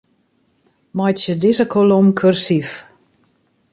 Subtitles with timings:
[1.01, 2.69] Meitsje dizze kolom kursyf.